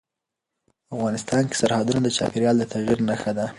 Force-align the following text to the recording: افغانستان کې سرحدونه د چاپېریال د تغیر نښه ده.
افغانستان 0.95 1.41
کې 1.49 1.55
سرحدونه 1.61 1.99
د 2.03 2.07
چاپېریال 2.17 2.55
د 2.59 2.63
تغیر 2.73 2.99
نښه 3.09 3.31
ده. 3.37 3.45